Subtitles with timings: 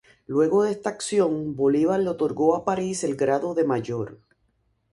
[0.25, 4.17] Luego de esta acción, Bolívar le otorgó a París el grado de mayor.